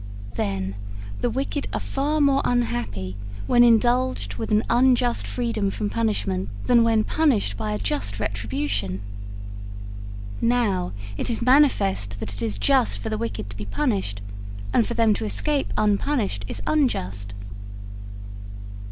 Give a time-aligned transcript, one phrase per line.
[0.33, 0.73] 'Then,
[1.21, 3.15] the wicked are far more unhappy
[3.45, 8.99] when indulged with an unjust freedom from punishment than when punished by a just retribution.
[10.41, 14.21] Now, it is manifest that it is just for the wicked to be punished,
[14.73, 17.35] and for them to escape unpunished is unjust.'